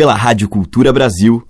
[0.00, 1.46] pela Rádio Cultura Brasil.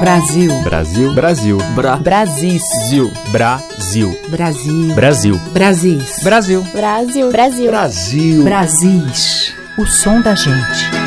[0.00, 0.62] Brasil.
[0.62, 1.12] Brasil.
[1.12, 1.58] Brasil.
[1.74, 1.96] Bra.
[1.96, 2.62] Brasis.
[2.88, 3.12] Zil.
[3.30, 4.18] Brasil.
[4.30, 4.94] Brasil.
[4.94, 5.38] Brasil.
[5.52, 6.22] Brasis.
[6.22, 6.62] Brasil.
[6.72, 7.30] Brasil.
[7.30, 7.70] Brasil.
[7.70, 8.44] Brasil.
[8.44, 9.54] Brasis.
[9.76, 11.01] O som da gente.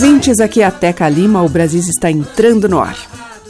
[0.00, 2.96] Ouvintes, aqui é a Teca Lima, o Brasil está entrando no ar.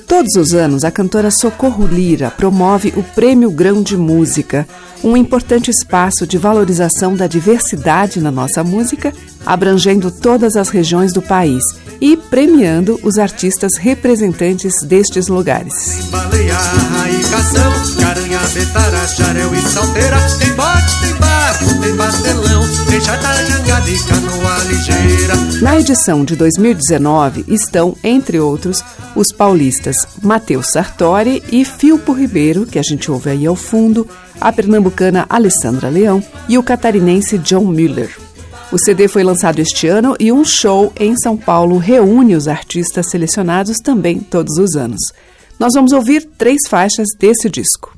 [0.07, 4.67] Todos os anos, a cantora Socorro Lira promove o Prêmio Grão de Música,
[5.05, 9.13] um importante espaço de valorização da diversidade na nossa música,
[9.45, 11.63] abrangendo todas as regiões do país
[12.01, 15.73] e premiando os artistas representantes destes lugares.
[25.61, 28.83] Na edição de 2019 estão, entre outros,
[29.15, 34.07] os paulistas Matheus Sartori e Filpo Ribeiro, que a gente ouve aí ao fundo,
[34.41, 38.28] a pernambucana Alessandra Leão e o catarinense John Müller.
[38.71, 43.09] O CD foi lançado este ano e um show em São Paulo reúne os artistas
[43.11, 45.01] selecionados também todos os anos.
[45.59, 47.95] Nós vamos ouvir três faixas desse disco.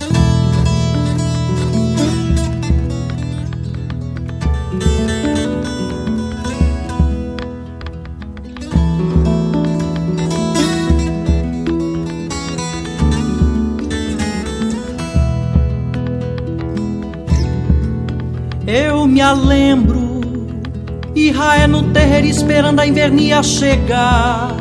[18.68, 19.99] Eu me lembro,
[21.28, 24.56] Israé no terreiro esperando a invernia chegar,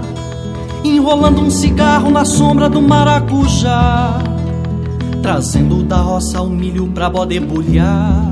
[0.84, 4.20] enrolando um cigarro na sombra do maracujá,
[5.22, 8.26] trazendo da roça o milho pra bode bulhar,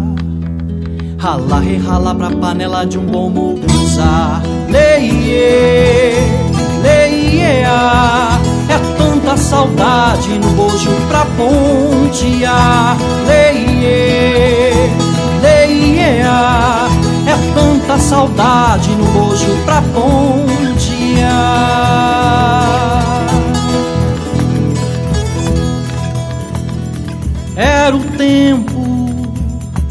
[1.18, 4.42] ralar e ralar pra panela de um bom muguzá.
[4.70, 6.14] Leie,
[6.84, 12.98] leie, é tanta saudade no bojo pra pontear.
[13.26, 14.92] Leie,
[15.42, 16.97] leia, é
[17.58, 21.28] tanta saudade no bojo pra pontear.
[27.56, 29.34] Era o tempo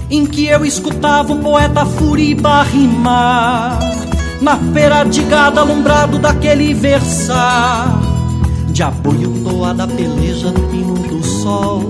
[0.08, 3.80] em que eu escutava o poeta Furiba rimar
[4.40, 7.98] na feira de gado alumbrado daquele versar
[8.68, 11.82] de apoio toada peleja no pino do sol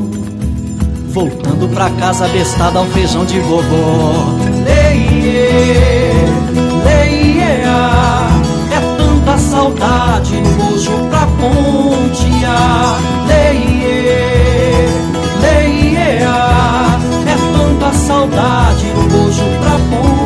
[1.16, 4.34] voltando pra casa bestada ao feijão de vovó.
[4.66, 5.49] Leie,
[6.84, 13.00] leie, é tanta saudade no bojo pra pontear.
[13.28, 14.91] Leie,
[15.41, 20.16] leie, é tanta saudade no bojo pra pontear.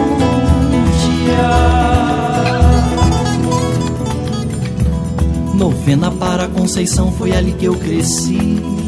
[5.55, 8.80] Novena para Conceição foi ali que eu cresci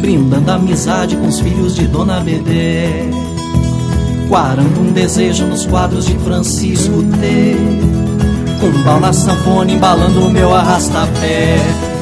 [0.00, 3.10] Brindando amizade com os filhos de Dona Bedé
[4.30, 7.56] Quarando um desejo nos quadros de Francisco T.
[8.60, 11.58] Com bal na sanfona embalando o meu arrastapé.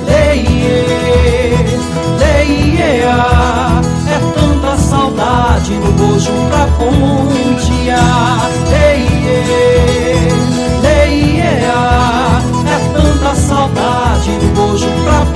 [0.07, 0.85] Leie,
[2.19, 8.51] leie, é tanta saudade no bojo pra pontear.
[8.73, 10.29] Leie,
[10.83, 15.28] leie, é tanta saudade no bojo pra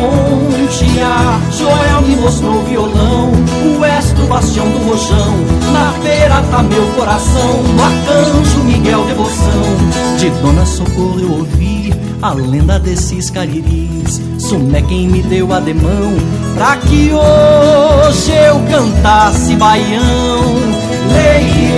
[1.58, 5.36] Joel me mostrou o violão, o estro bastião do rojão.
[5.70, 9.62] Na feira tá meu coração, no arcanjo Miguel devoção.
[10.18, 14.22] De Dona Socorro eu ouvi a lenda desses cariris.
[14.38, 16.16] Sumé quem me deu ademão
[16.54, 20.42] Pra que hoje eu cantasse baião.
[21.12, 21.72] Leie,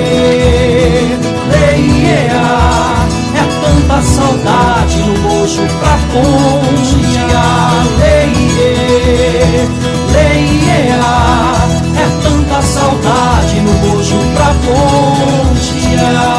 [1.51, 7.94] leie, é tanta saudade no bojo pra pontear
[10.13, 10.89] Leie,
[11.97, 16.34] é tanta saudade no bojo pra pontear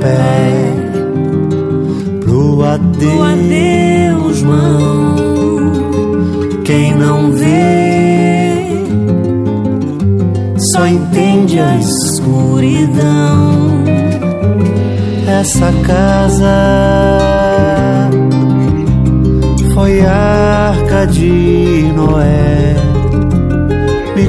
[0.00, 0.74] pé
[2.20, 5.16] pro adeus, mão.
[6.64, 7.66] Quem não vê
[10.72, 13.56] só entende a escuridão.
[15.26, 16.56] Essa casa
[19.74, 22.74] foi a arca de Noé,
[24.16, 24.26] me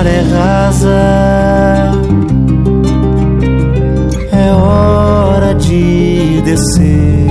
[0.00, 1.92] maré rasa.
[4.32, 7.26] É hora de descer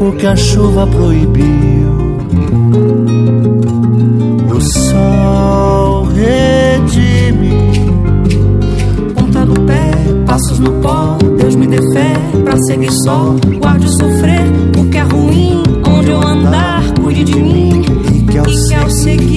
[0.00, 2.14] o que a chuva proibiu.
[4.54, 7.52] O sol redime
[9.14, 9.90] Ponta do pé,
[10.26, 11.18] passos no pó.
[11.36, 12.12] Deus me dê fé
[12.44, 13.34] pra seguir só.
[13.60, 14.44] Guarde sofrer
[14.78, 15.62] o que é ruim.
[15.88, 17.82] Onde eu andar, cuide de mim.
[18.14, 19.33] E que ao seguir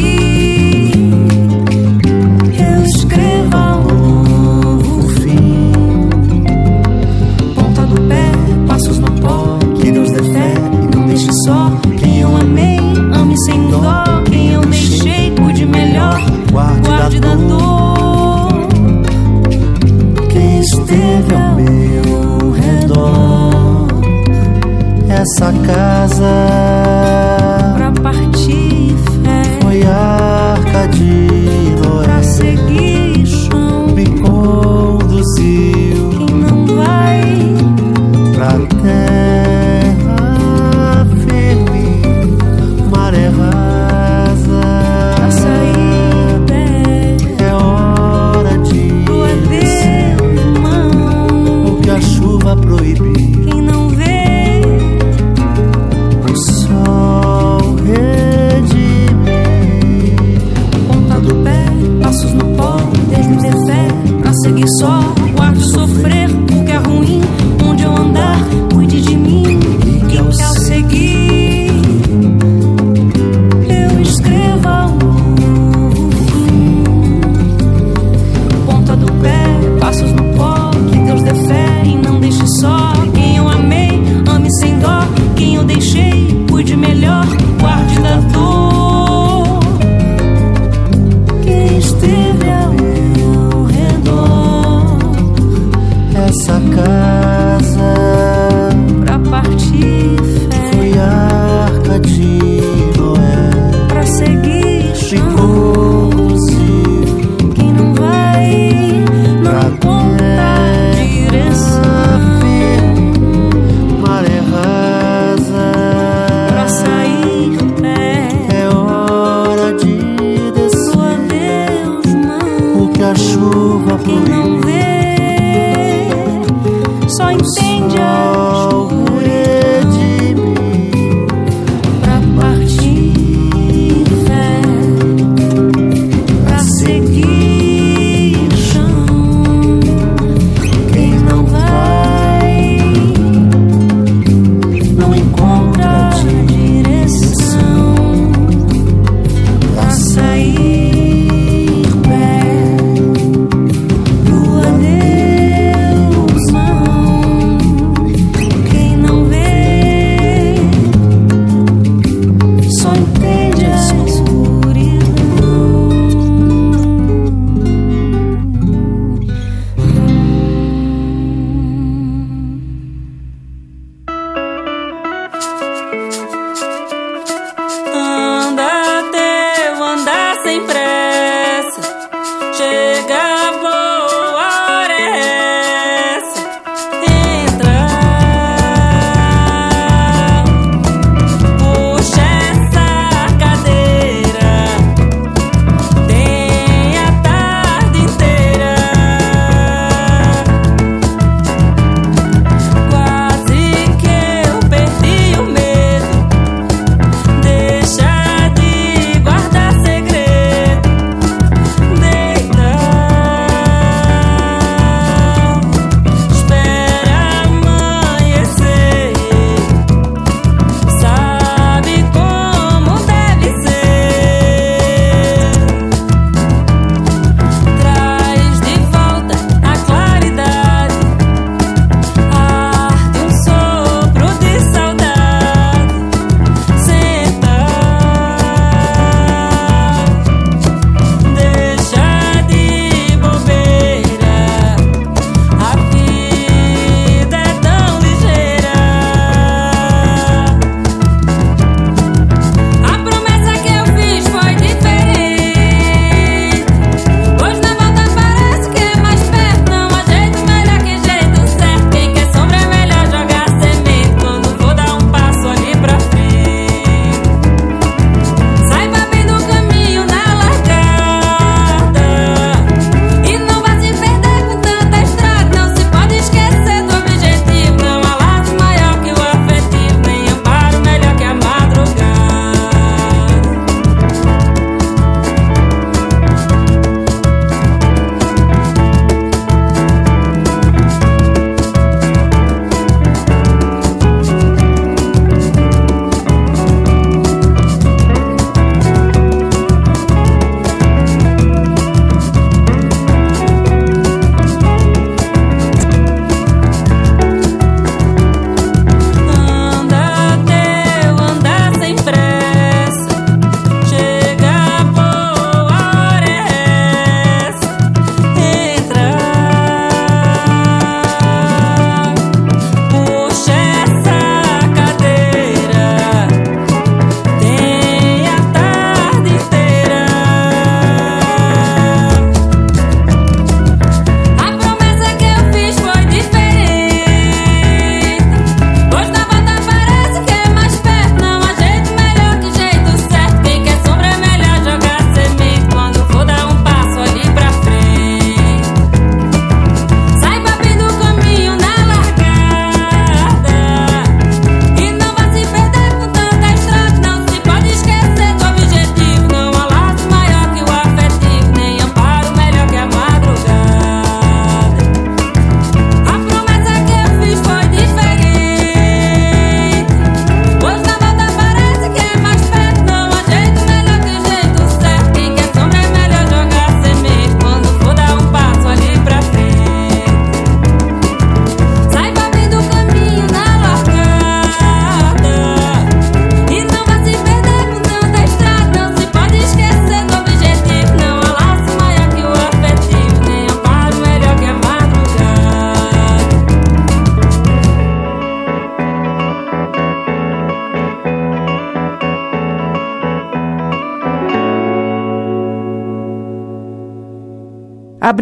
[25.37, 26.86] Essa casa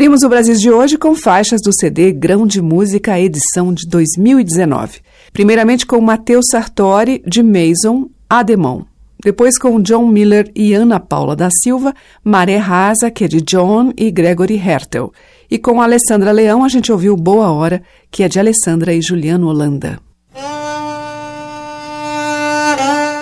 [0.05, 4.99] Abrimos o Brasil de hoje com faixas do CD Grão de Música, edição de 2019.
[5.33, 8.83] Primeiramente com Matheus Sartori, de Mason, Ademon.
[9.23, 11.91] Depois com John Miller e Ana Paula da Silva,
[12.23, 15.11] Maré Rasa, que é de John e Gregory Hertel.
[15.49, 17.81] E com Alessandra Leão a gente ouviu Boa Hora,
[18.11, 19.99] que é de Alessandra e Juliano Holanda.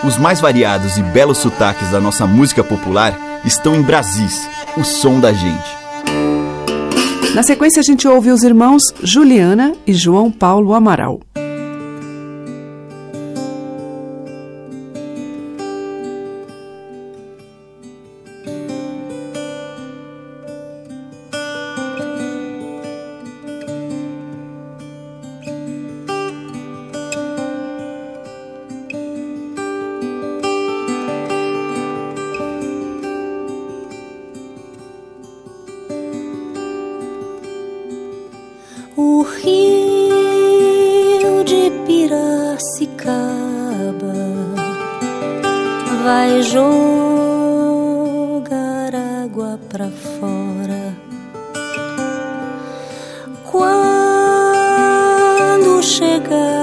[0.06, 5.22] Os mais variados e belos sotaques da nossa música popular estão em Brasis, o som
[5.22, 5.83] da gente.
[7.34, 11.20] Na sequência, a gente ouve os irmãos Juliana e João Paulo Amaral.
[38.96, 40.54] o rio
[41.44, 43.34] de Piracicaba
[46.04, 47.74] vai jogar
[49.24, 50.96] água pra fora
[53.52, 53.84] quando
[55.82, 56.63] chegar.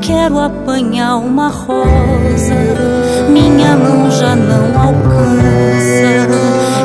[0.00, 2.54] quero apanhar uma rosa,
[3.28, 6.28] minha mão já não alcança.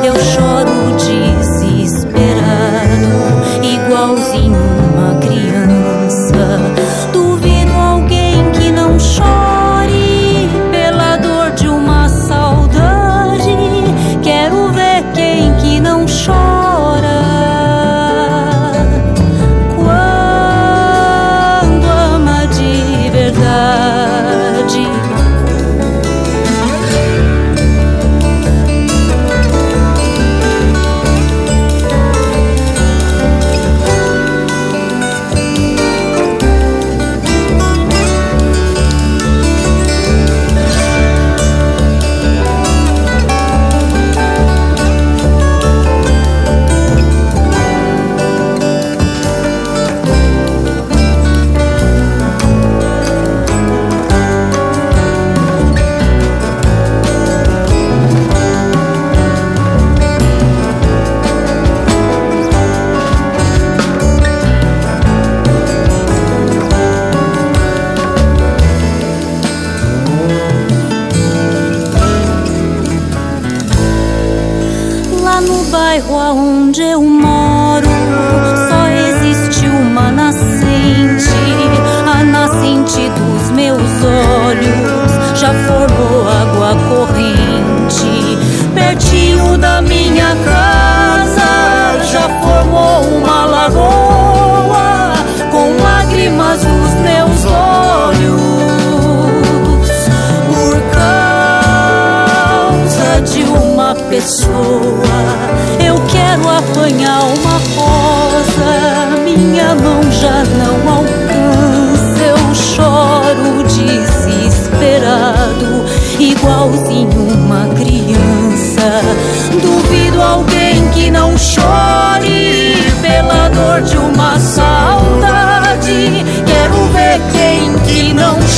[0.04, 2.42] Eu choro desesperado,
[3.62, 4.71] igualzinho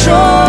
[0.07, 0.44] não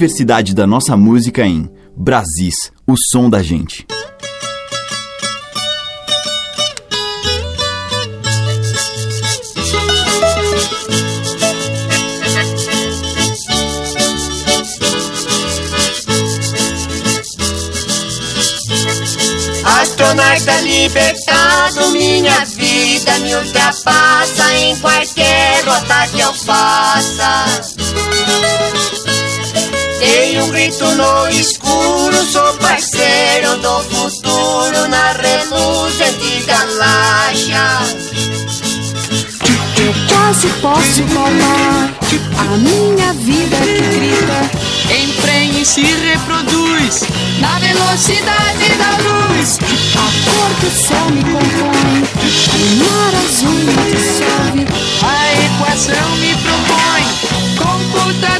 [0.00, 2.54] diversidade da nossa música em Brasis,
[2.86, 3.86] o som da gente.
[19.62, 27.44] Astronauta libertado, minha vida me ultrapassa em qualquer rota que eu faça.
[30.00, 37.80] Dei um grito no escuro, sou parceiro do futuro na reluzente galáxia.
[39.76, 42.00] Eu quase posso palpar
[42.38, 44.50] a minha vida que grita.
[45.02, 47.02] Emprenha e se reproduz
[47.38, 49.58] na velocidade da luz.
[49.96, 52.08] A cor do céu me compõe,
[52.56, 54.64] o mar azul me dissolve.
[55.02, 57.04] A equação me propõe,
[57.58, 58.39] computador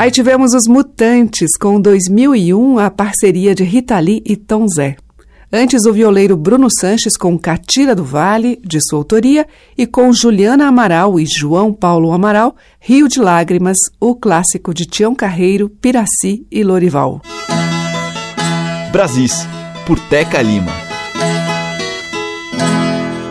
[0.00, 4.96] Aí tivemos os Mutantes com 2001 a parceria de Rita Lee e Tom Zé.
[5.52, 10.66] Antes o violeiro Bruno Sanches com Catira do Vale, de sua autoria, e com Juliana
[10.68, 16.64] Amaral e João Paulo Amaral, Rio de Lágrimas, o clássico de Tião Carreiro, Piraci e
[16.64, 17.20] Lorival.
[18.92, 19.46] Brasis,
[19.86, 20.72] por Teca Lima.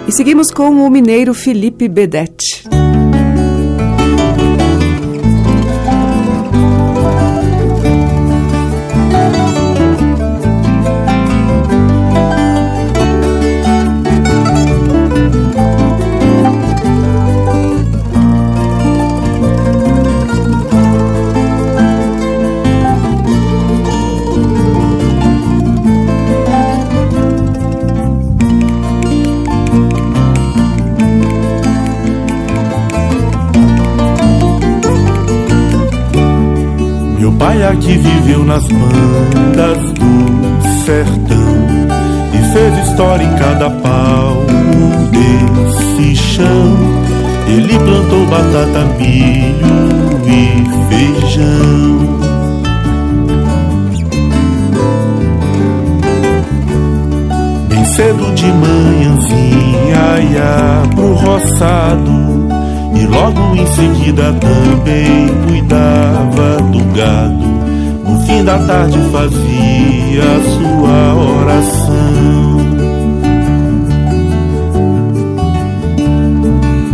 [0.07, 2.69] E seguimos com o mineiro Felipe Bedete.
[37.33, 41.57] Pai aqui viveu nas bandas do sertão
[42.33, 46.77] e fez história em cada palmo desse chão.
[47.47, 52.19] Ele plantou batata, milho e feijão.
[57.67, 62.38] Bem cedo de manhãzinha ia pro roçado
[63.19, 67.49] logo em seguida também cuidava do gado.
[68.07, 70.23] No fim da tarde fazia
[70.55, 72.59] sua oração.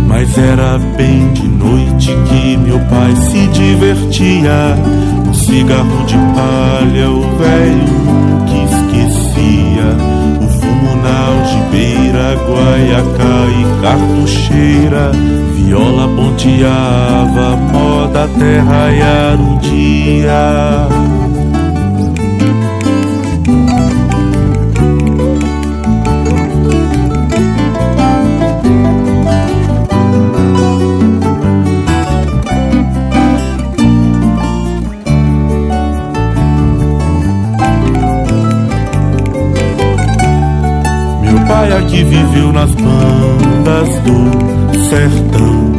[0.08, 4.76] Mas era bem de noite que meu pai se divertia.
[5.28, 8.64] Um cigarro de palha, o velho.
[8.64, 8.65] O
[11.46, 15.12] algibeira, guaiacá e cartucheira.
[15.54, 19.58] Viola ponteava, moda até raiar o
[41.66, 44.30] pai aqui viveu nas bandas do
[44.88, 45.72] sertão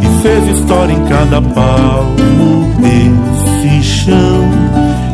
[0.00, 4.44] e fez história em cada palmo desse chão.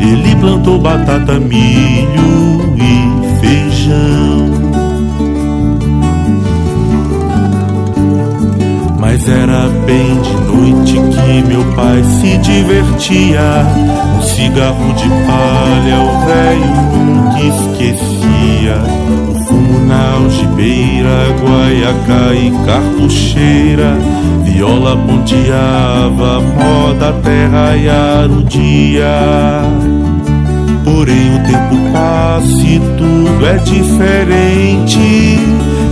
[0.01, 4.53] Ele plantou batata, milho e feijão.
[8.98, 13.66] Mas era bem de noite que meu pai se divertia.
[14.18, 18.77] Um cigarro de palha, o velho nunca esquecia.
[19.73, 23.97] O fumo na algibeira, guaiacá e cartucheira.
[24.45, 29.63] Viola ponteava, moda até raiar o dia.
[30.85, 35.39] Porém o tempo passa e tudo é diferente.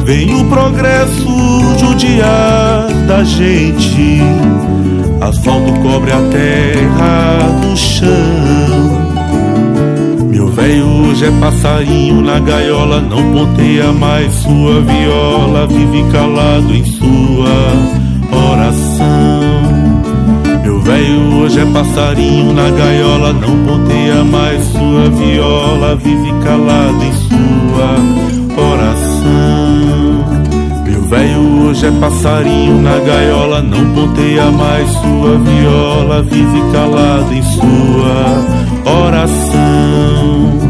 [0.04, 4.20] Vem o progresso judiar da gente.
[5.20, 8.10] Asfalto cobre a terra do chão.
[10.28, 10.89] Meu velho
[11.20, 17.50] hoje é passarinho na gaiola, não ponteia mais sua viola, vive calado em sua
[18.48, 19.60] oração.
[20.62, 27.12] Meu velho hoje é passarinho na gaiola, não ponteia mais sua viola, vive calado em
[27.12, 27.96] sua
[28.72, 30.24] oração.
[30.86, 37.42] Meu velho hoje é passarinho na gaiola, não ponteia mais sua viola, vive calado em
[37.42, 40.69] sua oração.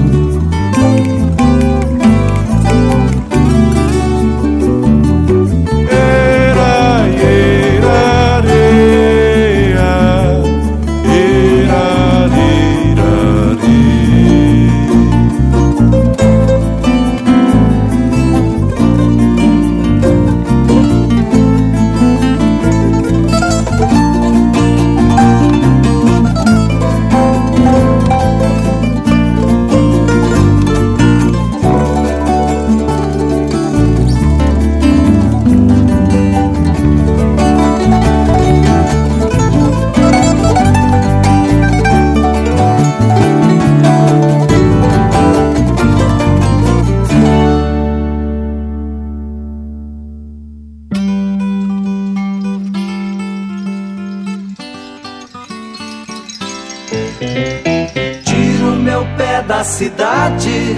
[59.60, 60.74] Da cidade,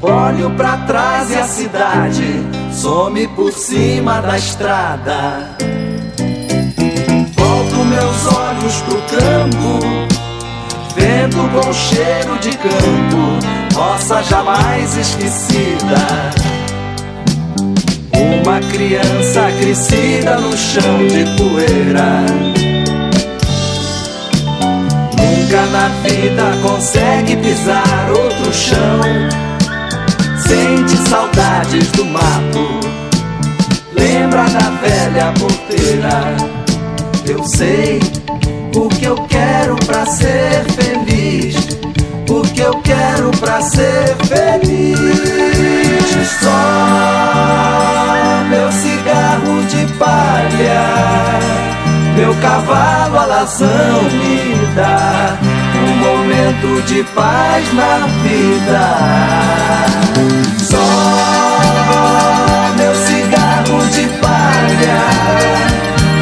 [0.00, 5.56] olho pra trás e a cidade some por cima da estrada.
[7.34, 9.80] Volto meus olhos pro campo,
[10.94, 16.30] vendo o bom cheiro de campo, roça jamais esquecida.
[18.44, 22.75] Uma criança crescida no chão de poeira.
[25.46, 29.00] Nunca na vida consegue pisar outro chão.
[30.44, 32.80] Sente saudades do mato.
[33.92, 36.36] Lembra da velha porteira.
[37.24, 38.00] Eu sei
[38.74, 41.54] o que eu quero pra ser feliz.
[42.28, 44.98] O que eu quero pra ser feliz.
[46.40, 46.58] Só
[48.50, 51.75] meu cigarro de palha.
[52.16, 55.36] Meu cavalo alazão me dá
[55.74, 58.80] um momento de paz na vida.
[60.58, 60.78] Só
[62.78, 64.98] meu cigarro de palha,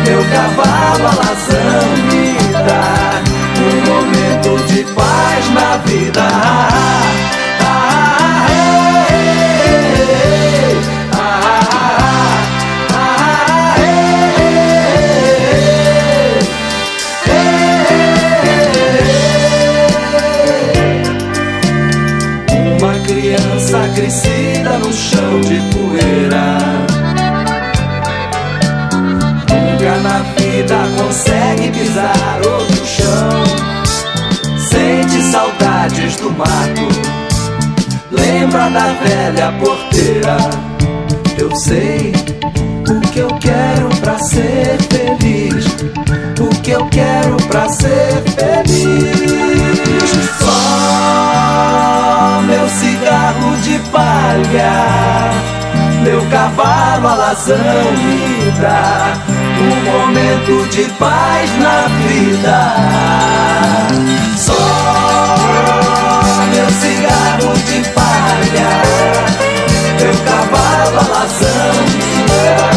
[0.04, 3.22] meu cavalo alazão me dá
[3.62, 6.22] um momento de paz na vida.
[6.22, 6.68] Ah,
[7.60, 8.46] ah, ah,
[9.10, 10.33] hey, hey, hey.
[25.72, 26.58] Poeira.
[29.50, 33.44] Nunca na vida consegue pisar outro chão.
[34.68, 36.88] Sente saudades do mato.
[38.10, 40.36] Lembra da velha porteira.
[41.38, 42.12] Eu sei
[42.88, 45.66] o que eu quero pra ser feliz.
[46.40, 49.34] O que eu quero pra ser feliz.
[50.38, 50.93] Só
[56.04, 59.14] meu cavalo alazão me dá
[59.58, 62.76] um momento de paz na vida.
[64.36, 64.54] Só
[66.52, 68.70] meu cigarro de palha,
[69.98, 72.70] meu cavalo alazão me dá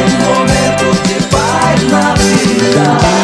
[0.00, 3.23] um momento de paz na vida.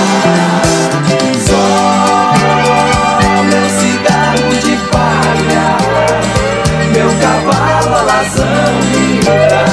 [8.37, 9.65] Me dá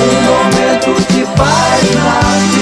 [0.00, 2.59] um momento de paz na vida.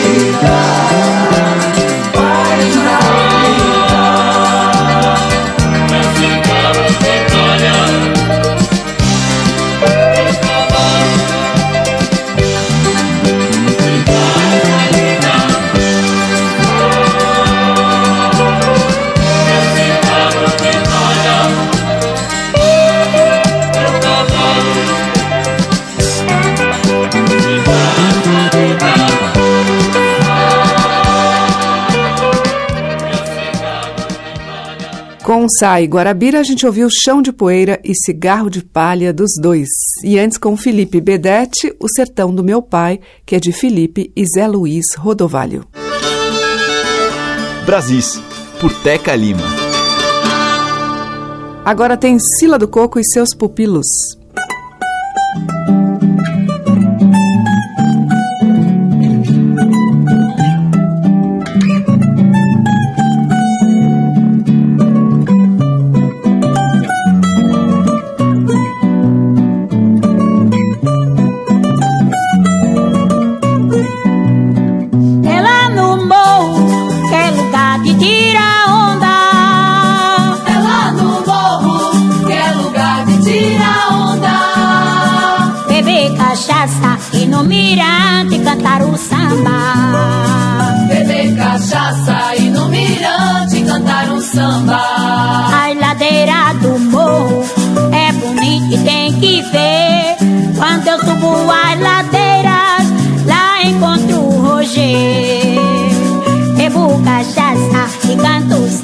[35.49, 39.67] Com Sai Guarabira, a gente ouviu Chão de Poeira e Cigarro de Palha dos dois.
[40.05, 44.27] E antes com Felipe Bedete, O Sertão do Meu Pai, que é de Felipe e
[44.27, 45.65] Zé Luiz Rodovalho.
[47.65, 48.21] Brasis,
[48.61, 49.41] por Teca Lima.
[51.65, 53.87] Agora tem Sila do Coco e seus pupilos.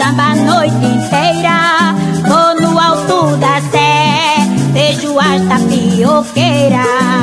[0.05, 1.95] Samba a noite inteira.
[2.29, 7.14] Vou no alto da sé, vejo as tapioqueiras.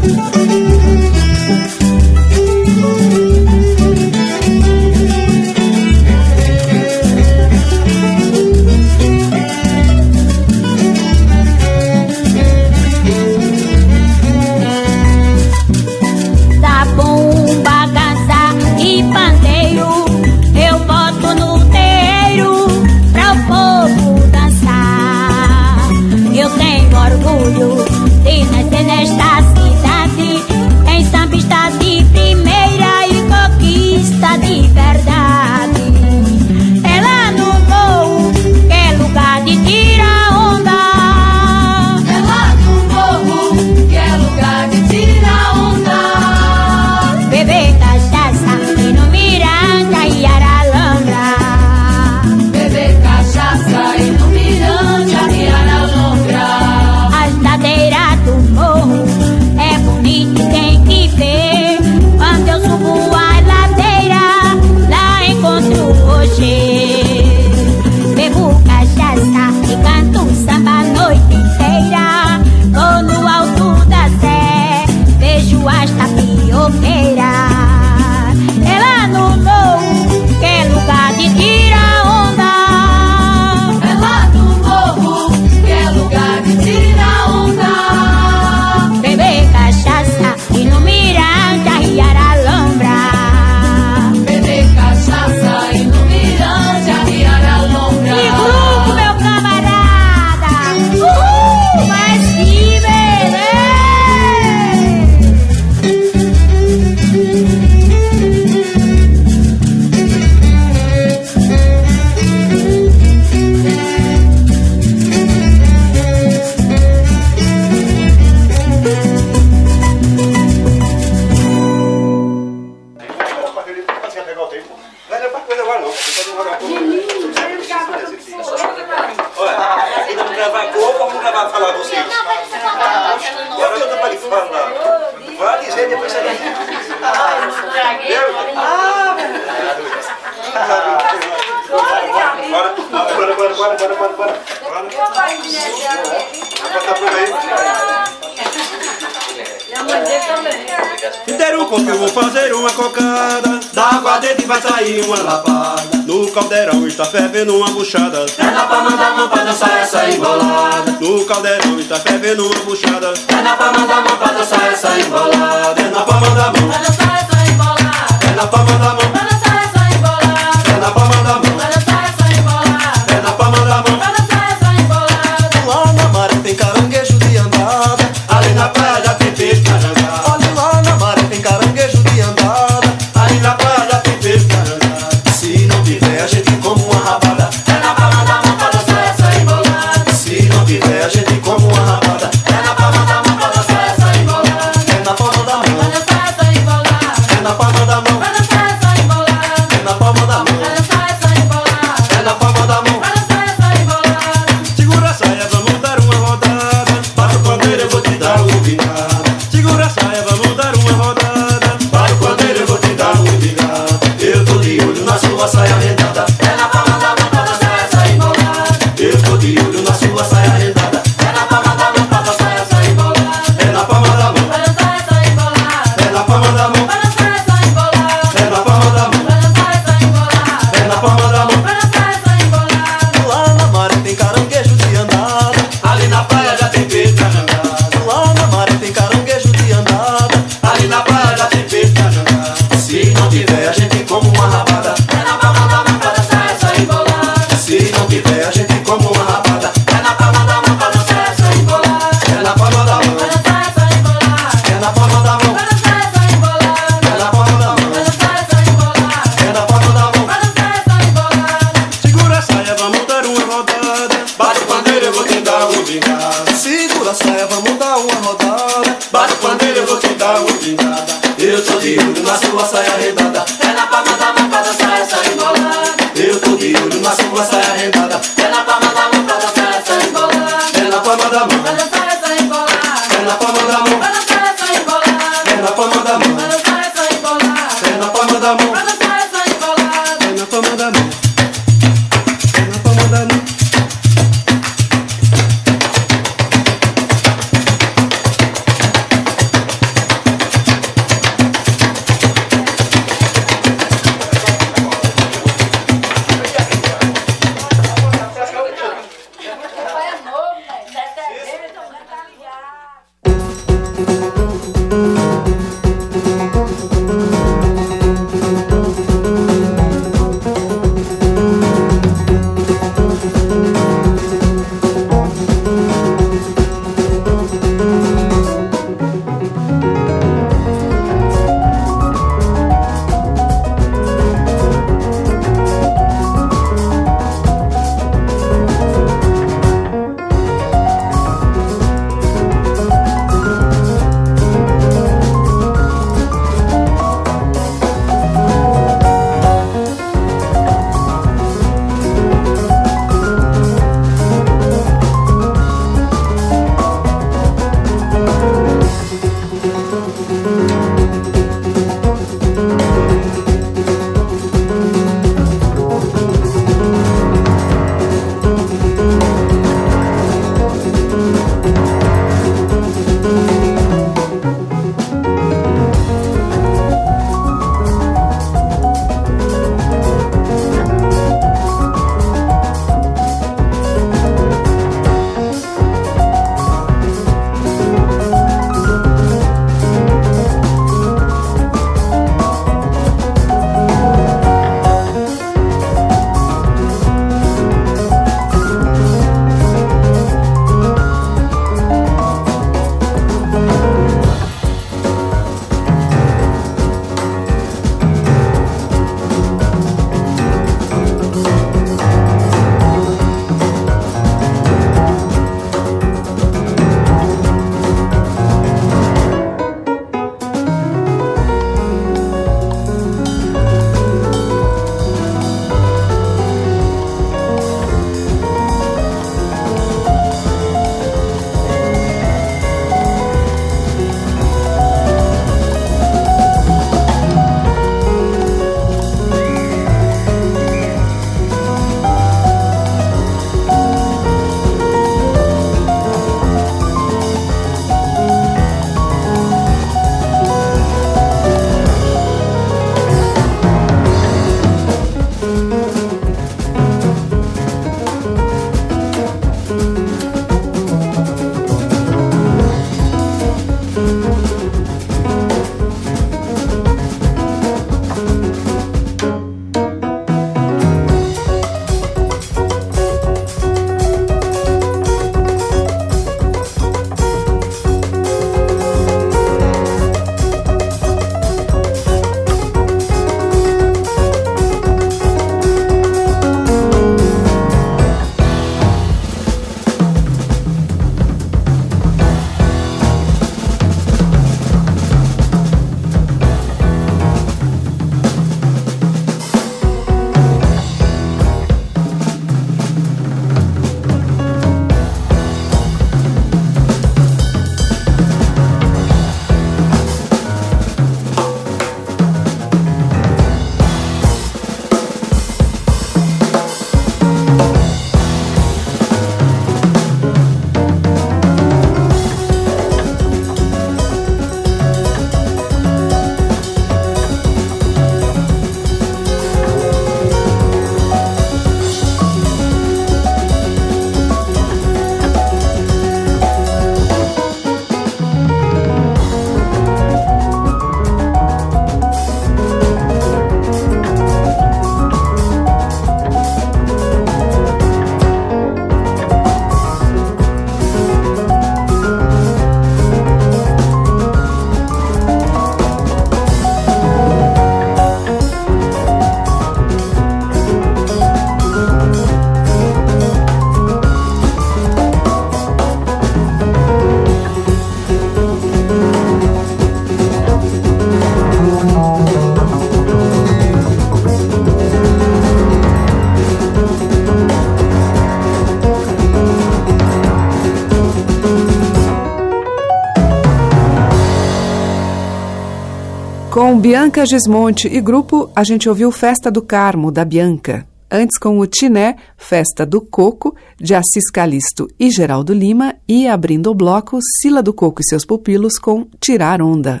[586.80, 590.86] Bianca Gismonte e grupo, a gente ouviu Festa do Carmo, da Bianca.
[591.10, 595.94] Antes, com o Tiné, Festa do Coco, de Assis Calisto e Geraldo Lima.
[596.08, 600.00] E abrindo o bloco, Sila do Coco e seus pupilos com Tirar Onda.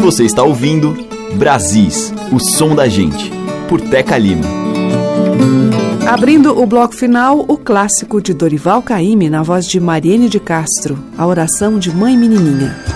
[0.00, 0.96] Você está ouvindo
[1.34, 3.30] Brasis, o som da gente,
[3.68, 4.46] por Teca Lima.
[6.08, 10.98] Abrindo o bloco final, o clássico de Dorival Caymmi na voz de Mariene de Castro,
[11.18, 12.87] a oração de Mãe Menininha.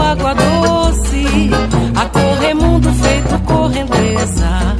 [0.00, 1.50] Água doce,
[1.96, 4.76] a correr mundo feito correnteza.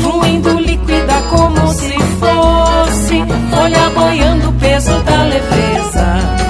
[0.00, 6.43] Fluindo líquida como se fosse, folha boiando o peso da leveza.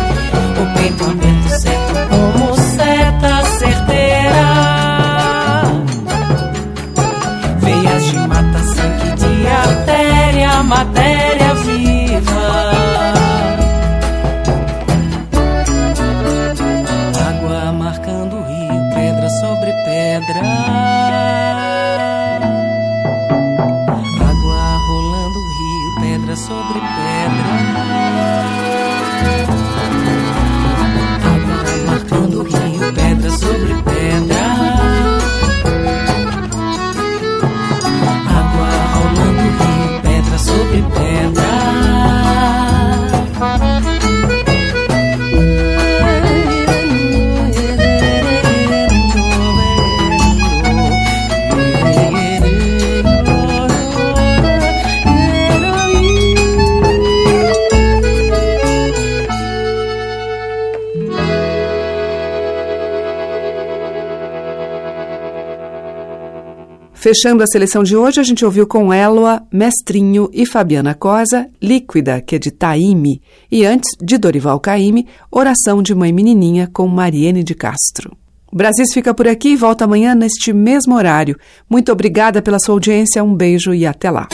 [67.05, 72.23] Fechando a seleção de hoje, a gente ouviu com Eloa, Mestrinho e Fabiana Cosa, Líquida,
[72.23, 73.21] que é de Taime,
[73.53, 78.17] e antes, de Dorival Caime, Oração de Mãe Menininha, com Mariene de Castro.
[78.51, 81.39] Brasis fica por aqui e volta amanhã neste mesmo horário.
[81.69, 84.27] Muito obrigada pela sua audiência, um beijo e até lá.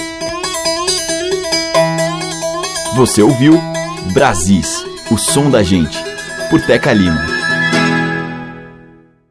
[2.95, 3.61] Você ouviu
[4.15, 5.99] Brasis, o som da gente,
[6.49, 7.40] por Teca Lima.